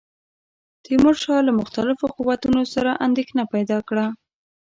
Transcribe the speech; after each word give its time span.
تیمورشاه 0.83 1.41
له 1.47 1.51
مختلفو 1.59 2.05
قوتونو 2.17 2.61
سره 2.73 2.91
اندېښنه 3.07 3.43
پیدا 3.53 3.77
کړه. 3.89 4.05